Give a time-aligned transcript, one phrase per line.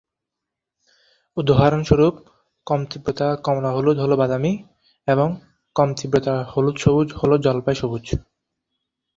[1.37, 2.15] উদাহরণস্বরূপ,
[2.67, 4.53] কম-তীব্রতার কমলা-হলুদ হল বাদামী
[5.07, 5.27] এবং
[5.75, 8.05] কম-তীব্রতার হলুদ-সবুজ হল জলপাই সবুজ।